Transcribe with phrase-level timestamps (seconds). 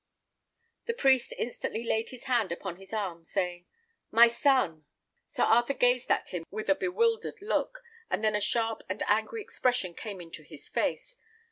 [0.85, 3.67] The priest instantly laid his hand upon his arm, saying,
[4.09, 4.85] "My son!"
[5.27, 9.43] Sir Arthur gazed at him with a bewildered look, and then a sharp and angry
[9.43, 11.17] expression came into his face.